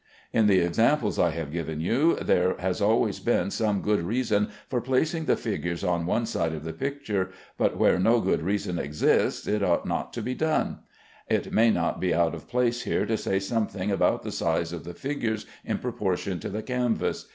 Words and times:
In 0.33 0.47
the 0.47 0.57
examples 0.61 1.19
I 1.19 1.29
have 1.29 1.51
given 1.51 1.79
you 1.79 2.15
there 2.15 2.57
has 2.57 2.81
always 2.81 3.19
been 3.19 3.51
some 3.51 3.83
good 3.83 4.01
reason 4.01 4.49
for 4.67 4.81
placing 4.81 5.25
the 5.25 5.35
figures 5.35 5.83
on 5.83 6.07
one 6.07 6.25
side 6.25 6.53
of 6.55 6.63
the 6.63 6.73
picture, 6.73 7.29
but 7.55 7.77
where 7.77 7.99
no 7.99 8.19
good 8.19 8.41
reason 8.41 8.79
exists, 8.79 9.45
it 9.45 9.61
ought 9.61 9.85
not 9.85 10.11
to 10.13 10.23
be 10.23 10.33
done. 10.33 10.79
It 11.29 11.53
may 11.53 11.69
not 11.69 11.99
be 11.99 12.15
out 12.15 12.33
of 12.33 12.47
place 12.49 12.81
here 12.81 13.05
to 13.05 13.15
say 13.15 13.37
something 13.37 13.91
about 13.91 14.23
the 14.23 14.31
size 14.31 14.73
of 14.73 14.85
the 14.85 14.95
figures 14.95 15.45
in 15.63 15.77
proportion 15.77 16.39
to 16.39 16.49
the 16.49 16.63
canvas. 16.63 17.27